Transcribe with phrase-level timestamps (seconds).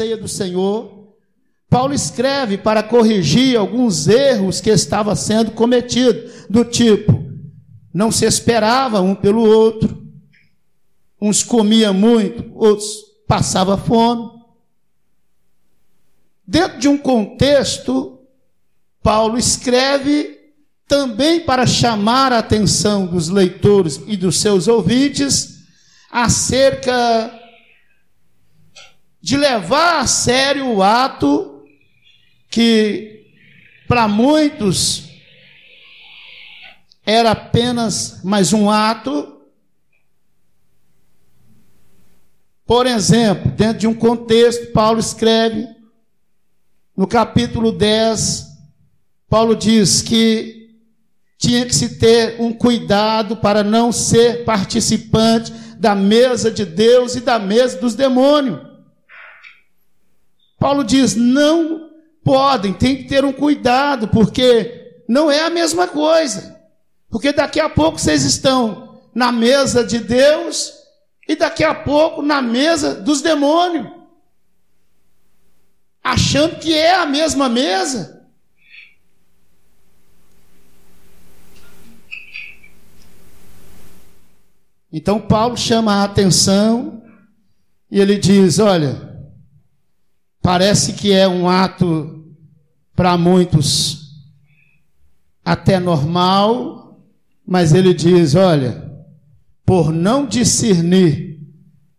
[0.00, 1.10] ceia do Senhor,
[1.68, 7.22] Paulo escreve para corrigir alguns erros que estavam sendo cometidos, do tipo,
[7.92, 10.02] não se esperava um pelo outro,
[11.20, 12.88] uns comia muito, outros
[13.28, 14.30] passava fome.
[16.46, 18.20] Dentro de um contexto,
[19.02, 20.38] Paulo escreve
[20.88, 25.58] também para chamar a atenção dos leitores e dos seus ouvintes
[26.10, 27.39] acerca
[29.20, 31.64] de levar a sério o ato
[32.48, 33.26] que
[33.86, 35.10] para muitos
[37.04, 39.40] era apenas mais um ato.
[42.64, 45.68] Por exemplo, dentro de um contexto, Paulo escreve
[46.96, 48.46] no capítulo 10,
[49.28, 50.78] Paulo diz que
[51.38, 57.20] tinha que se ter um cuidado para não ser participante da mesa de Deus e
[57.20, 58.69] da mesa dos demônios.
[60.60, 61.90] Paulo diz: não
[62.22, 66.60] podem, tem que ter um cuidado, porque não é a mesma coisa.
[67.08, 70.72] Porque daqui a pouco vocês estão na mesa de Deus
[71.26, 73.88] e daqui a pouco na mesa dos demônios,
[76.04, 78.28] achando que é a mesma mesa.
[84.92, 87.02] Então Paulo chama a atenção
[87.90, 89.09] e ele diz: olha,
[90.42, 92.24] parece que é um ato
[92.94, 94.00] para muitos
[95.44, 97.00] até normal,
[97.46, 98.90] mas ele diz: olha,
[99.64, 101.40] por não discernir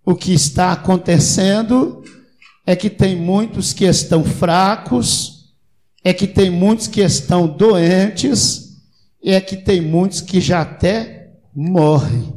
[0.06, 2.04] o que está acontecendo,
[2.66, 5.54] é que tem muitos que estão fracos,
[6.04, 8.78] é que tem muitos que estão doentes,
[9.24, 12.34] e é que tem muitos que já até morrem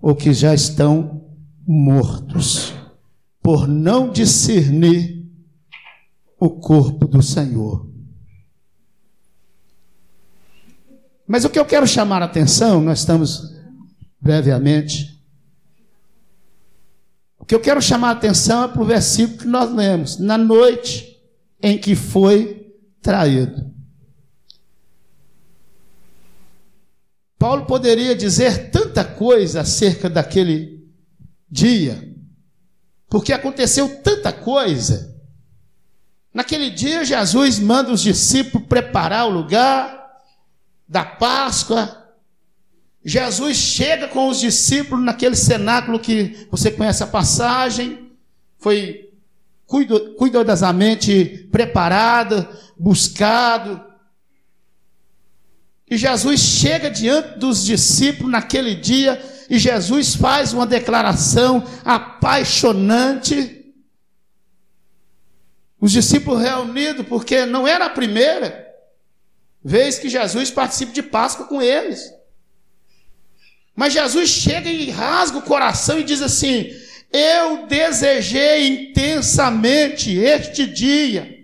[0.00, 1.24] ou que já estão
[1.66, 2.73] mortos,
[3.44, 5.22] por não discernir
[6.40, 7.86] o corpo do Senhor.
[11.26, 13.54] Mas o que eu quero chamar a atenção, nós estamos
[14.18, 15.22] brevemente.
[17.38, 20.38] O que eu quero chamar a atenção é para o versículo que nós lemos, na
[20.38, 21.22] noite
[21.62, 23.70] em que foi traído.
[27.38, 30.82] Paulo poderia dizer tanta coisa acerca daquele
[31.50, 32.13] dia,
[33.08, 35.14] porque aconteceu tanta coisa.
[36.32, 40.22] Naquele dia, Jesus manda os discípulos preparar o lugar
[40.88, 42.12] da Páscoa.
[43.04, 48.10] Jesus chega com os discípulos naquele cenáculo que você conhece a passagem,
[48.58, 49.12] foi
[50.16, 52.48] cuidadosamente preparado,
[52.78, 53.94] buscado,
[55.94, 63.72] e Jesus chega diante dos discípulos naquele dia e Jesus faz uma declaração apaixonante.
[65.80, 68.66] Os discípulos reunidos, porque não era a primeira
[69.62, 72.12] vez que Jesus participa de Páscoa com eles.
[73.76, 76.70] Mas Jesus chega e rasga o coração e diz assim:
[77.12, 81.34] Eu desejei intensamente este dia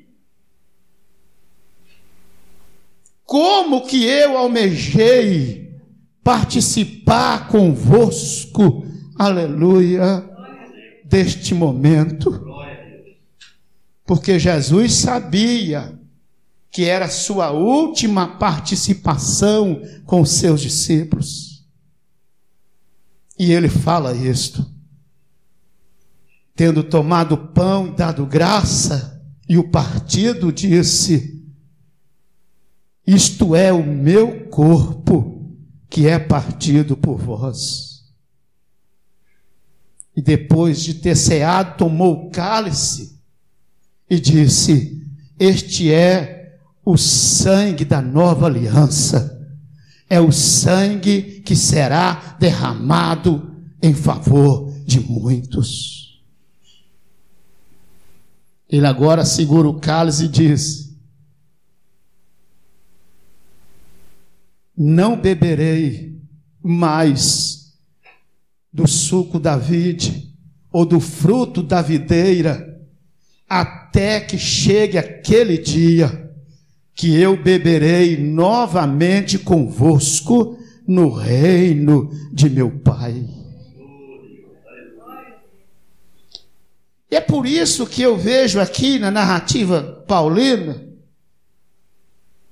[3.30, 5.69] Como que eu almejei
[6.22, 8.86] participar convosco,
[9.18, 10.28] aleluia,
[11.04, 12.46] deste momento.
[14.04, 15.98] Porque Jesus sabia
[16.70, 21.64] que era sua última participação com os seus discípulos.
[23.38, 24.64] E ele fala isto.
[26.54, 31.40] Tendo tomado pão e dado graça, e o partido disse:
[33.06, 35.39] isto é o meu corpo
[35.90, 38.04] que é partido por vós.
[40.16, 43.18] E depois de ter ceado, tomou o cálice
[44.08, 45.04] e disse:
[45.38, 49.38] Este é o sangue da nova aliança,
[50.08, 56.20] é o sangue que será derramado em favor de muitos.
[58.68, 60.89] Ele agora segura o cálice e diz:
[64.82, 66.18] não beberei
[66.62, 67.74] mais
[68.72, 70.32] do suco da vide
[70.72, 72.80] ou do fruto da videira,
[73.46, 76.32] até que chegue aquele dia
[76.94, 83.28] que eu beberei novamente convosco no reino de meu Pai.
[87.10, 90.82] É por isso que eu vejo aqui na narrativa paulina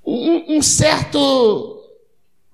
[0.05, 1.78] um, um certo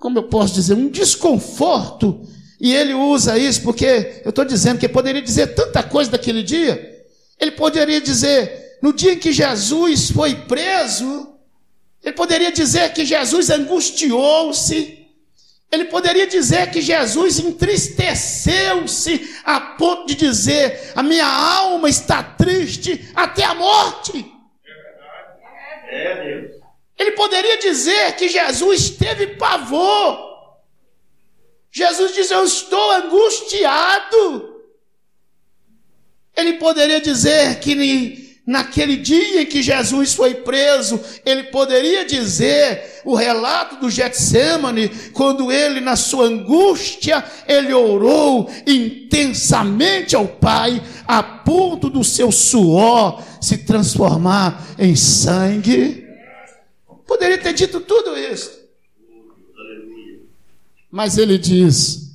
[0.04, 2.28] como eu posso dizer, um desconforto.
[2.60, 7.02] E ele usa isso porque eu estou dizendo que poderia dizer tanta coisa daquele dia.
[7.40, 11.34] Ele poderia dizer, no dia em que Jesus foi preso,
[12.02, 15.08] ele poderia dizer que Jesus angustiou-se,
[15.72, 23.08] ele poderia dizer que Jesus entristeceu-se a ponto de dizer: a minha alma está triste
[23.14, 24.22] até a morte.
[25.88, 26.53] É Deus.
[26.98, 30.34] Ele poderia dizer que Jesus teve pavor.
[31.70, 34.54] Jesus diz: Eu estou angustiado.
[36.36, 37.74] Ele poderia dizer que
[38.46, 45.50] Naquele dia em que Jesus foi preso, ele poderia dizer o relato do Getsemane, quando
[45.50, 53.58] ele, na sua angústia, ele orou intensamente ao Pai, a ponto do seu suor se
[53.58, 56.03] transformar em sangue.
[57.06, 58.50] Poderia ter dito tudo isso.
[60.90, 62.14] Mas ele diz: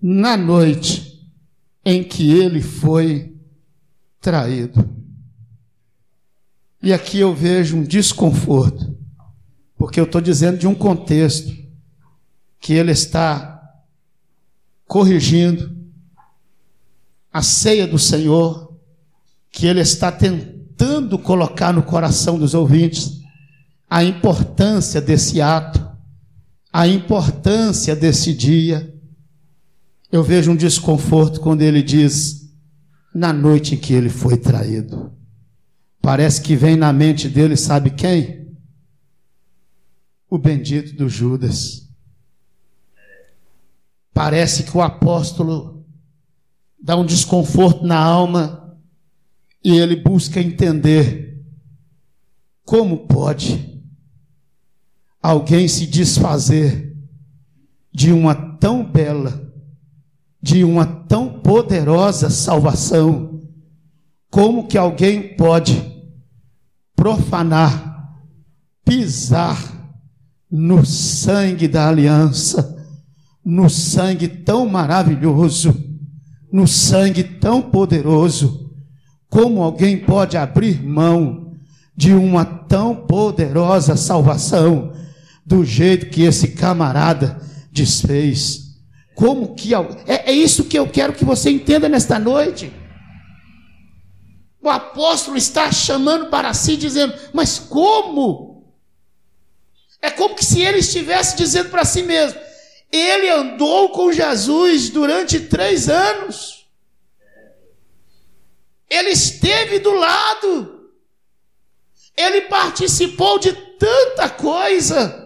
[0.00, 1.20] na noite
[1.84, 3.34] em que ele foi
[4.20, 4.88] traído.
[6.82, 8.96] E aqui eu vejo um desconforto,
[9.76, 11.54] porque eu estou dizendo de um contexto
[12.58, 13.60] que ele está
[14.86, 15.76] corrigindo
[17.32, 18.74] a ceia do Senhor,
[19.50, 23.19] que ele está tentando colocar no coração dos ouvintes
[23.90, 25.84] a importância desse ato,
[26.72, 28.94] a importância desse dia.
[30.12, 32.54] Eu vejo um desconforto quando ele diz,
[33.12, 35.12] na noite em que ele foi traído.
[36.00, 38.56] Parece que vem na mente dele, sabe quem?
[40.28, 41.88] O bendito do Judas.
[44.14, 45.84] Parece que o apóstolo
[46.80, 48.78] dá um desconforto na alma
[49.64, 51.44] e ele busca entender
[52.64, 53.70] como pode
[55.22, 56.96] alguém se desfazer
[57.92, 59.52] de uma tão bela,
[60.42, 63.40] de uma tão poderosa salvação.
[64.30, 65.82] Como que alguém pode
[66.94, 68.14] profanar,
[68.84, 69.58] pisar
[70.50, 72.78] no sangue da aliança,
[73.44, 75.74] no sangue tão maravilhoso,
[76.52, 78.70] no sangue tão poderoso.
[79.28, 81.54] Como alguém pode abrir mão
[81.96, 84.92] de uma tão poderosa salvação
[85.50, 87.42] do jeito que esse camarada
[87.72, 88.70] desfez?
[89.16, 92.72] Como que é, é isso que eu quero que você entenda nesta noite.
[94.62, 98.72] O apóstolo está chamando para si, dizendo: Mas como?
[100.00, 102.38] É como que se ele estivesse dizendo para si mesmo:
[102.92, 106.64] Ele andou com Jesus durante três anos.
[108.88, 110.90] Ele esteve do lado.
[112.16, 115.19] Ele participou de tanta coisa.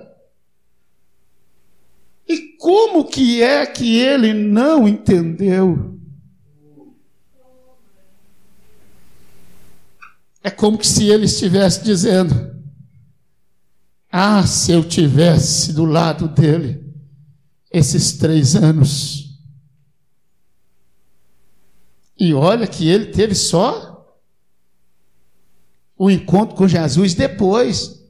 [2.29, 5.95] E como que é que ele não entendeu?
[10.43, 12.55] É como se ele estivesse dizendo:
[14.13, 16.85] Ah, se eu tivesse do lado dele
[17.71, 19.25] esses três anos.
[22.19, 23.95] E olha que ele teve só
[25.97, 28.04] o encontro com Jesus depois.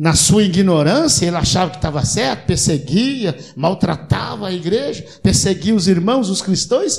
[0.00, 6.30] Na sua ignorância, ele achava que estava certo, perseguia, maltratava a igreja, perseguia os irmãos,
[6.30, 6.98] os cristãos.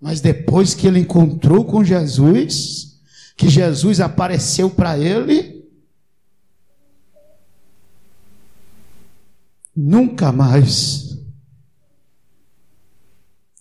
[0.00, 3.00] Mas depois que ele encontrou com Jesus,
[3.36, 5.64] que Jesus apareceu para ele,
[9.76, 11.16] nunca mais,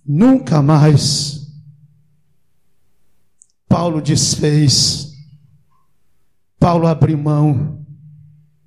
[0.03, 1.45] nunca mais,
[3.69, 5.11] Paulo desfez,
[6.59, 7.80] Paulo abriu mão,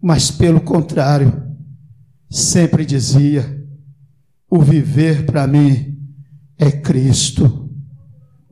[0.04, 1.42] mas pelo contrário,
[2.30, 3.66] sempre dizia:
[4.48, 5.98] o viver para mim
[6.58, 7.64] é Cristo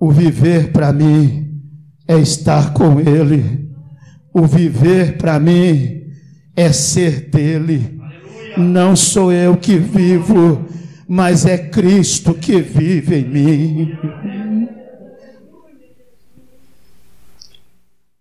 [0.03, 1.63] o viver para mim
[2.09, 3.71] é estar com Ele.
[4.35, 6.11] O viver para mim
[6.57, 8.01] é ser dele.
[8.59, 10.67] Não sou eu que vivo,
[11.07, 13.99] mas é Cristo que vive em mim.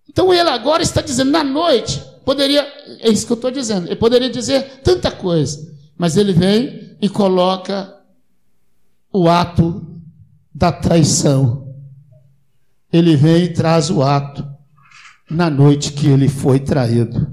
[0.08, 2.64] Então ele agora está dizendo, na noite, poderia,
[3.02, 7.10] é isso que eu estou dizendo, ele poderia dizer tanta coisa, mas ele vem e
[7.10, 7.94] coloca
[9.12, 9.86] o ato
[10.54, 11.62] da traição
[12.92, 14.46] ele vem e traz o ato
[15.30, 17.32] na noite que ele foi traído.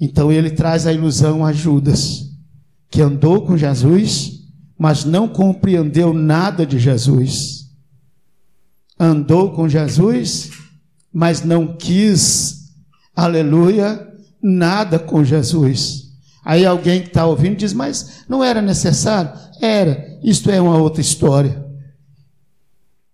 [0.00, 2.24] Então ele traz a ilusão a Judas,
[2.90, 4.40] que andou com Jesus,
[4.78, 7.66] mas não compreendeu nada de Jesus.
[8.98, 10.50] Andou com Jesus,
[11.12, 12.72] mas não quis,
[13.14, 14.06] aleluia,
[14.46, 16.04] nada com Jesus.
[16.44, 19.32] Aí alguém que está ouvindo diz, mas não era necessário?
[19.60, 20.06] Era.
[20.22, 21.66] Isto é uma outra história.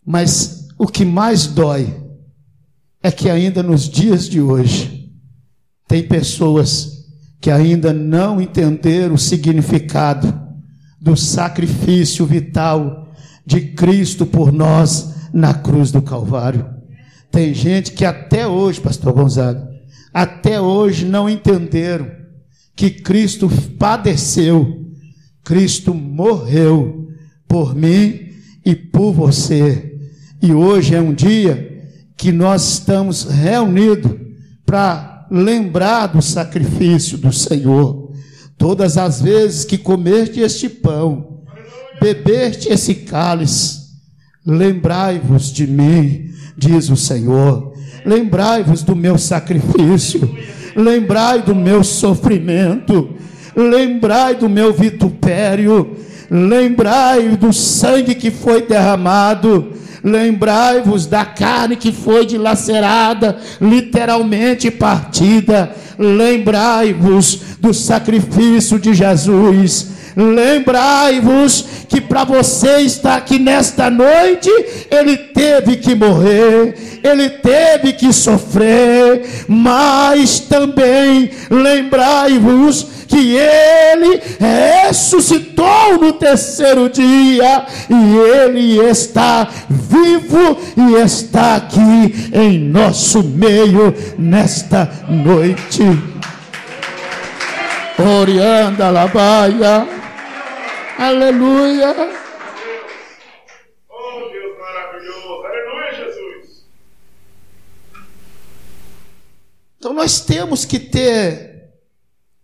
[0.04, 1.96] Mas o que mais dói
[3.02, 5.10] é que ainda nos dias de hoje
[5.88, 7.06] tem pessoas
[7.40, 10.38] que ainda não entenderam o significado
[11.00, 13.08] do sacrifício vital
[13.44, 16.68] de Cristo por nós na cruz do Calvário.
[17.30, 19.71] Tem gente que até hoje, pastor Gonzaga,
[20.12, 22.10] até hoje não entenderam
[22.74, 24.86] que Cristo padeceu,
[25.44, 27.08] Cristo morreu
[27.48, 28.30] por mim
[28.64, 29.98] e por você.
[30.40, 31.72] E hoje é um dia
[32.16, 34.12] que nós estamos reunidos
[34.64, 38.12] para lembrar do sacrifício do Senhor.
[38.58, 41.42] Todas as vezes que comeste este pão,
[42.00, 43.80] bebeste esse cálice,
[44.44, 47.71] lembrai-vos de mim, diz o Senhor.
[48.04, 50.36] Lembrai-vos do meu sacrifício,
[50.74, 53.10] lembrai do meu sofrimento,
[53.54, 55.96] lembrai do meu vitupério,
[56.30, 67.56] lembrai do sangue que foi derramado, lembrai-vos da carne que foi dilacerada, literalmente partida, lembrai-vos
[67.60, 74.50] do sacrifício de Jesus Lembrai-vos que para você estar aqui nesta noite,
[74.90, 86.14] ele teve que morrer, ele teve que sofrer, mas também lembrai-vos que ele ressuscitou no
[86.14, 95.82] terceiro dia e ele está vivo e está aqui em nosso meio nesta noite.
[97.98, 100.01] Orianda Labaia.
[101.02, 101.96] Aleluia.
[103.88, 105.44] Oh, Deus maravilhoso.
[105.44, 106.64] Aleluia, Jesus.
[109.76, 111.72] Então nós temos que ter,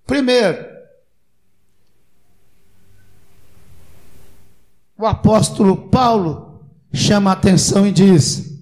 [0.04, 0.66] primeiro,
[4.98, 8.60] o apóstolo Paulo chama a atenção e diz: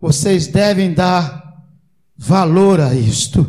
[0.00, 1.62] vocês devem dar
[2.16, 3.46] valor a isto,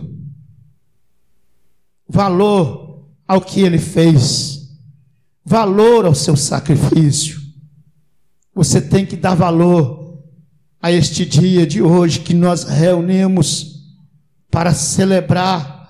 [2.10, 4.61] valor ao que ele fez
[5.46, 7.40] valor ao seu sacrifício.
[8.54, 10.20] Você tem que dar valor
[10.82, 13.82] a este dia de hoje que nós reunimos
[14.50, 15.90] para celebrar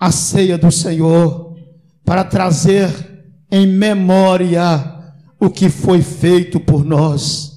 [0.00, 1.56] a ceia do Senhor,
[2.04, 2.90] para trazer
[3.50, 4.92] em memória
[5.38, 7.52] o que foi feito por nós,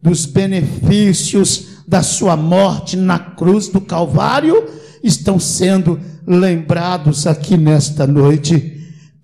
[0.00, 4.66] dos benefícios da sua morte na cruz do Calvário,
[5.02, 8.73] estão sendo lembrados aqui nesta noite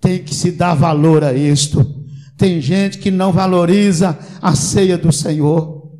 [0.01, 1.85] tem que se dar valor a isto.
[2.35, 5.91] Tem gente que não valoriza a ceia do Senhor.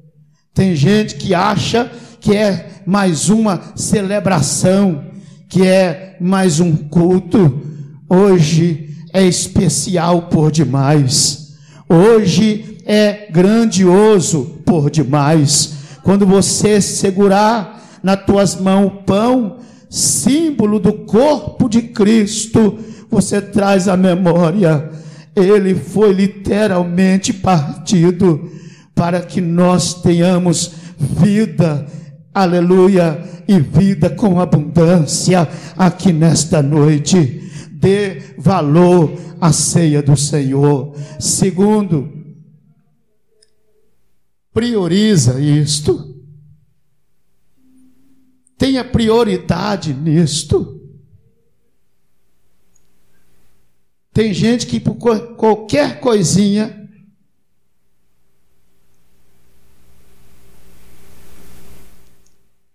[0.56, 1.90] Tem gente que acha
[2.20, 5.06] que é mais uma celebração,
[5.48, 7.62] que é mais um culto.
[8.10, 11.58] Hoje é especial por demais.
[11.88, 15.74] Hoje é grandioso por demais.
[16.02, 19.58] Quando você segurar nas tuas mãos o pão,
[19.90, 22.80] símbolo do corpo de Cristo,
[23.12, 24.90] você traz a memória,
[25.36, 28.50] ele foi literalmente partido
[28.96, 31.86] para que nós tenhamos vida,
[32.34, 37.42] aleluia, e vida com abundância aqui nesta noite.
[37.72, 40.96] Dê valor à ceia do Senhor.
[41.20, 42.10] Segundo,
[44.54, 46.16] prioriza isto.
[48.58, 50.81] Tenha prioridade nisto.
[54.14, 56.82] Tem gente que por qualquer coisinha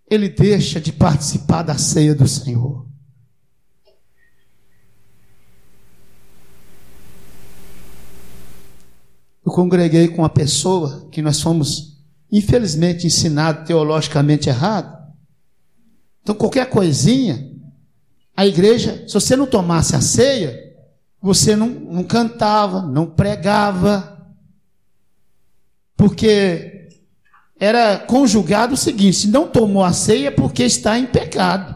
[0.09, 2.87] ele deixa de participar da ceia do Senhor.
[9.45, 12.03] Eu congreguei com uma pessoa que nós fomos,
[12.33, 14.97] infelizmente, ensinados teologicamente errado.
[16.23, 17.53] Então, qualquer coisinha,
[18.37, 20.66] a igreja, se você não tomasse a ceia,
[21.27, 24.25] você não, não cantava, não pregava,
[25.97, 26.89] porque
[27.59, 31.75] era conjugado o seguinte: se não tomou a ceia, é porque está em pecado.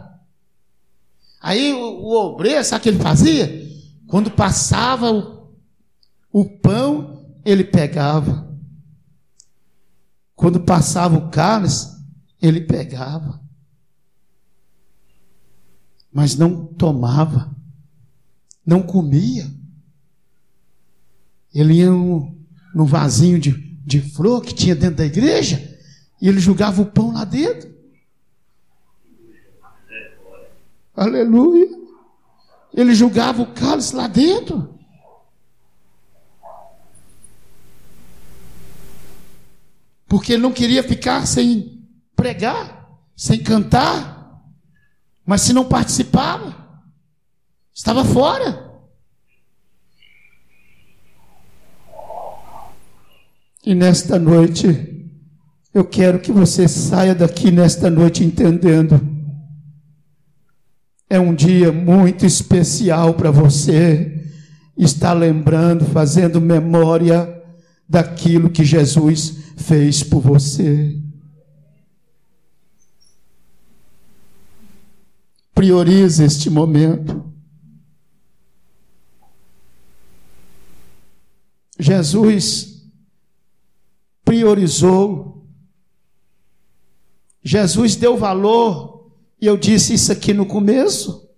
[1.40, 3.68] Aí o, o obreiro, sabe o que ele fazia?
[4.06, 5.52] Quando passava o,
[6.30, 8.56] o pão, ele pegava.
[10.36, 11.88] Quando passava o cálice,
[12.40, 13.42] ele pegava.
[16.12, 17.50] Mas não tomava
[18.64, 19.50] não comia.
[21.54, 23.52] Ele ia no vasinho de,
[23.84, 25.78] de flor que tinha dentro da igreja
[26.20, 27.70] e ele jogava o pão lá dentro.
[30.94, 31.68] Aleluia.
[32.72, 34.80] Ele jogava o cálice lá dentro.
[40.10, 42.84] porque ele não queria ficar sem pregar,
[43.16, 44.42] sem cantar,
[45.24, 46.59] mas se não participava,
[47.80, 48.70] estava fora.
[53.64, 55.08] E nesta noite,
[55.72, 59.00] eu quero que você saia daqui nesta noite entendendo.
[61.08, 64.30] É um dia muito especial para você
[64.76, 67.42] estar lembrando, fazendo memória
[67.88, 70.98] daquilo que Jesus fez por você.
[75.54, 77.29] Priorize este momento.
[81.80, 82.82] Jesus
[84.24, 85.46] priorizou.
[87.42, 89.10] Jesus deu valor,
[89.40, 91.28] e eu disse isso aqui no começo.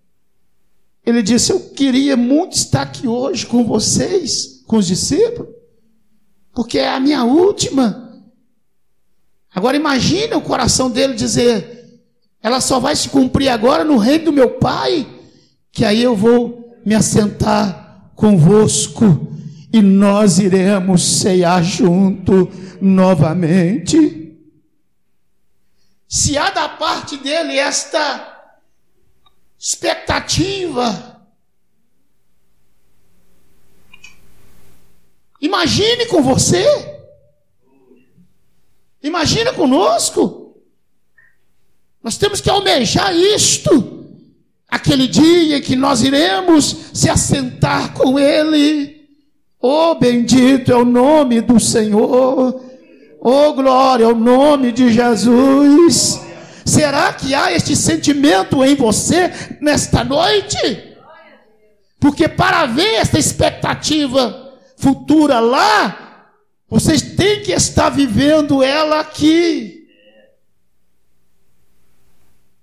[1.07, 5.49] Ele disse: Eu queria muito estar aqui hoje com vocês, com os discípulos,
[6.53, 8.21] porque é a minha última.
[9.55, 12.01] Agora imagine o coração dele dizer:
[12.43, 15.07] Ela só vai se cumprir agora no reino do meu Pai,
[15.71, 19.32] que aí eu vou me assentar convosco
[19.73, 22.51] e nós iremos ceiar junto
[22.81, 24.37] novamente.
[26.07, 28.29] Se há da parte dele esta
[29.59, 31.27] expectativa,
[35.41, 36.67] imagine com você,
[39.03, 40.41] imagine conosco.
[42.03, 44.07] Nós temos que almejar isto,
[44.69, 49.02] aquele dia que nós iremos se assentar com Ele.
[49.65, 52.61] Oh, bendito é o nome do Senhor.
[53.21, 56.21] Oh, glória ao nome de Jesus.
[56.67, 60.97] Será que há este sentimento em você nesta noite?
[62.01, 66.33] Porque para ver esta expectativa futura lá,
[66.69, 69.87] vocês têm que estar vivendo ela aqui.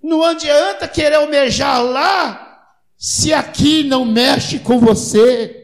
[0.03, 5.58] Não adianta querer almejar lá, se aqui não mexe com você,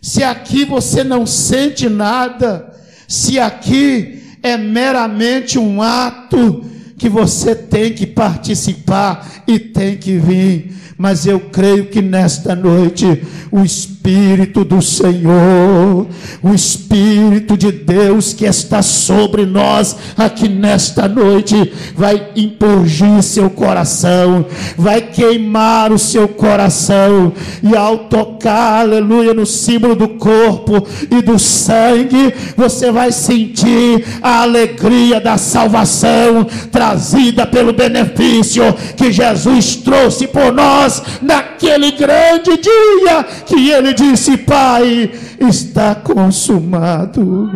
[0.00, 2.74] se aqui você não sente nada,
[3.06, 6.64] se aqui é meramente um ato
[7.00, 10.76] que você tem que participar e tem que vir.
[10.98, 16.06] Mas eu creio que nesta noite o Espírito do Senhor,
[16.42, 24.44] o Espírito de Deus que está sobre nós aqui nesta noite, vai impurgir seu coração,
[24.76, 27.32] vai queimar o seu coração,
[27.62, 34.42] e ao tocar, aleluia, no símbolo do corpo e do sangue, você vai sentir a
[34.42, 36.46] alegria da salvação
[36.90, 38.62] trazida pelo benefício
[38.96, 47.48] que Jesus trouxe por nós naquele grande dia que ele disse: Pai, está consumado.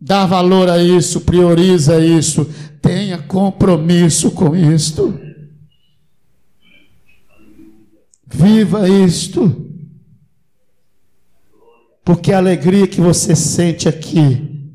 [0.00, 2.48] Dá valor a isso, prioriza isso,
[2.80, 5.20] tenha compromisso com isto.
[8.26, 9.67] Viva isto.
[12.08, 14.72] Porque a alegria que você sente aqui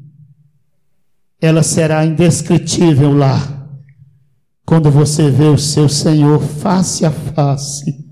[1.41, 3.71] ela será indescritível lá,
[4.63, 8.05] quando você vê o seu Senhor face a face,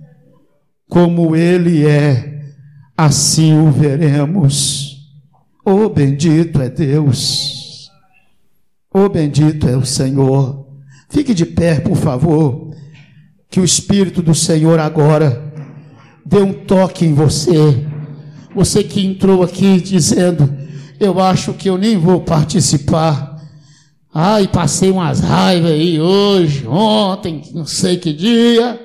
[0.89, 2.41] como Ele é,
[2.97, 4.97] assim o veremos.
[5.63, 7.91] Oh, bendito é Deus,
[8.91, 10.65] oh, bendito é o Senhor.
[11.11, 12.75] Fique de pé, por favor,
[13.51, 15.53] que o Espírito do Senhor agora
[16.25, 17.90] dê um toque em você.
[18.53, 20.53] Você que entrou aqui dizendo,
[20.99, 23.39] eu acho que eu nem vou participar.
[24.13, 28.79] Ai, passei umas raivas aí hoje, ontem, não sei que dia.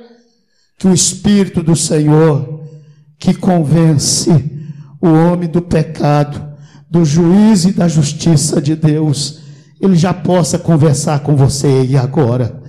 [0.78, 2.60] Que o Espírito do Senhor,
[3.18, 4.30] que convence
[5.00, 6.44] o homem do pecado,
[6.88, 9.40] do juízo e da justiça de Deus,
[9.80, 12.62] ele já possa conversar com você e agora.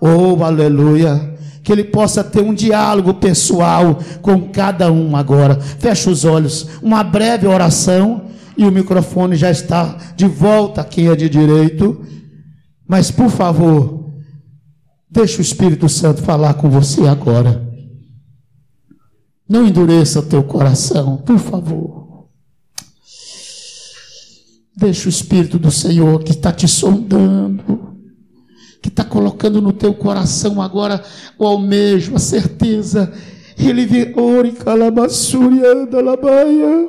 [0.00, 1.35] Oh, aleluia
[1.66, 5.60] que ele possa ter um diálogo pessoal com cada um agora.
[5.60, 8.26] Feche os olhos, uma breve oração
[8.56, 12.06] e o microfone já está de volta quem é de direito.
[12.86, 14.12] Mas, por favor,
[15.10, 17.68] deixe o Espírito Santo falar com você agora.
[19.48, 22.28] Não endureça o teu coração, por favor.
[24.76, 27.95] Deixe o Espírito do Senhor que está te sondando,
[28.86, 31.02] que está colocando no teu coração agora
[31.36, 33.12] o almejo, a certeza.
[33.58, 36.88] Ele vê ori calamassuri anda labaia.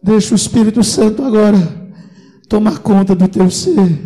[0.00, 1.58] Deixa o Espírito Santo agora
[2.48, 3.98] tomar conta do teu ser.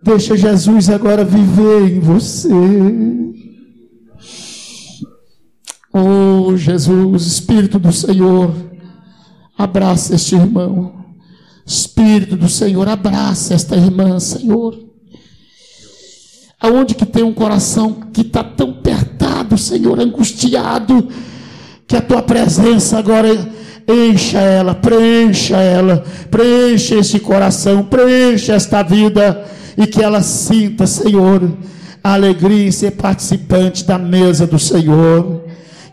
[0.00, 2.48] Deixa Jesus agora viver em você.
[5.92, 8.54] Oh, Jesus, Espírito do Senhor,
[9.58, 11.04] abraça este irmão.
[11.66, 14.78] Espírito do Senhor, abraça esta irmã, Senhor.
[16.60, 21.08] Aonde que tem um coração que está tão apertado, Senhor, angustiado,
[21.86, 23.28] que a tua presença agora
[23.88, 29.44] encha ela, preencha ela, preencha esse coração, preencha esta vida
[29.76, 31.56] e que ela sinta, Senhor,
[32.02, 35.49] a alegria em ser participante da mesa do Senhor.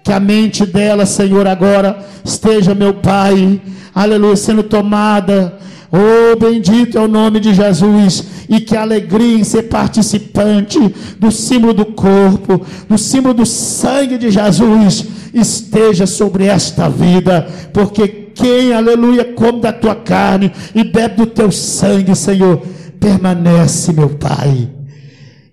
[0.08, 3.60] Que a mente dela, Senhor, agora esteja, meu Pai,
[3.94, 5.60] aleluia, sendo tomada.
[5.92, 10.80] Oh, bendito é o nome de Jesus, e que alegria em ser participante
[11.20, 18.08] do símbolo do corpo, do símbolo do sangue de Jesus, esteja sobre esta vida, porque
[18.34, 22.62] quem, aleluia, come da tua carne e bebe do teu sangue, Senhor,
[22.98, 24.70] permanece, meu Pai,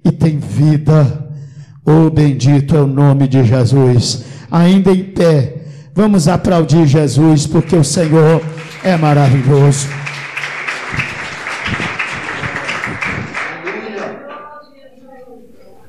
[0.05, 1.29] e tem vida.
[1.85, 4.33] Oh, bendito é o nome de Jesus.
[4.55, 5.53] Ainda em pé,
[5.93, 8.40] vamos aplaudir Jesus, porque o Senhor
[8.85, 9.88] é maravilhoso.